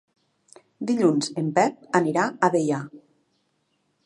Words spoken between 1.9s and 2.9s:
anirà a Deià.